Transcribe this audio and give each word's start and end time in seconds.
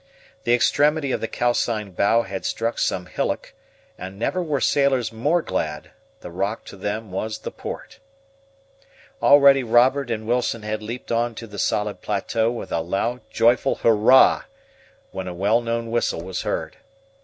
The 0.45 0.53
extremity 0.55 1.11
of 1.11 1.21
the 1.21 1.27
calcined 1.27 1.95
bough 1.95 2.23
had 2.23 2.43
struck 2.43 2.79
some 2.79 3.05
hillock, 3.05 3.53
and 3.99 4.17
never 4.17 4.41
were 4.41 4.59
sailors 4.59 5.11
more 5.13 5.43
glad; 5.43 5.91
the 6.21 6.31
rock 6.31 6.65
to 6.65 6.75
them 6.75 7.11
was 7.11 7.37
the 7.37 7.51
port. 7.51 7.99
Already 9.21 9.61
Robert 9.63 10.09
and 10.09 10.25
Wilson 10.25 10.63
had 10.63 10.81
leaped 10.81 11.11
on 11.11 11.35
to 11.35 11.45
the 11.45 11.59
solid 11.59 12.01
plateau 12.01 12.49
with 12.49 12.71
a 12.71 12.81
loud, 12.81 13.21
joyful 13.29 13.75
hurrah! 13.75 14.45
when 15.11 15.27
a 15.27 15.35
well 15.35 15.61
known 15.61 15.91
whistle 15.91 16.23
was 16.23 16.41
heard. 16.41 16.77